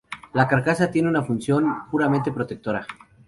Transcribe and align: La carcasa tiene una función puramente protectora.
La 0.33 0.47
carcasa 0.47 0.89
tiene 0.89 1.09
una 1.09 1.21
función 1.23 1.87
puramente 1.91 2.31
protectora. 2.31 2.87